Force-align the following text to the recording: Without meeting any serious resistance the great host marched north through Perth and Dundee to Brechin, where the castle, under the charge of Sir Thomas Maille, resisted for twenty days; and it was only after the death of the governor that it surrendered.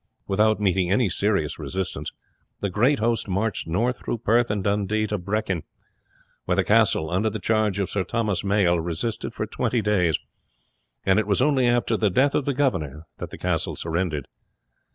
Without 0.27 0.59
meeting 0.59 0.89
any 0.89 1.09
serious 1.09 1.59
resistance 1.59 2.11
the 2.59 2.71
great 2.71 2.97
host 2.97 3.27
marched 3.27 3.67
north 3.67 3.99
through 3.99 4.17
Perth 4.17 4.49
and 4.49 4.63
Dundee 4.63 5.05
to 5.05 5.19
Brechin, 5.19 5.61
where 6.45 6.55
the 6.55 6.63
castle, 6.63 7.11
under 7.11 7.29
the 7.29 7.37
charge 7.37 7.77
of 7.77 7.87
Sir 7.87 8.03
Thomas 8.03 8.43
Maille, 8.43 8.79
resisted 8.79 9.31
for 9.31 9.45
twenty 9.45 9.83
days; 9.83 10.17
and 11.05 11.19
it 11.19 11.27
was 11.27 11.39
only 11.39 11.67
after 11.67 11.97
the 11.97 12.09
death 12.09 12.33
of 12.33 12.45
the 12.45 12.55
governor 12.55 13.05
that 13.19 13.31
it 13.31 13.77
surrendered. 13.77 14.27